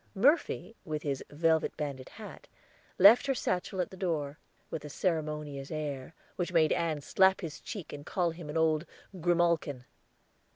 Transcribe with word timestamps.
Murphy, 0.15 0.75
with 0.83 1.03
his 1.03 1.23
velvet 1.29 1.77
banded 1.77 2.09
hat, 2.09 2.47
left 2.97 3.27
her 3.27 3.35
satchel 3.35 3.79
at 3.79 3.91
the 3.91 3.95
door, 3.95 4.39
with 4.71 4.83
a 4.83 4.89
ceremonious 4.89 5.69
air, 5.69 6.15
which 6.37 6.51
made 6.51 6.71
Ann 6.73 7.01
slap 7.01 7.41
his 7.41 7.59
cheek 7.61 7.93
and 7.93 8.03
call 8.03 8.31
him 8.31 8.49
an 8.49 8.57
old 8.57 8.87
grimalkin. 9.19 9.85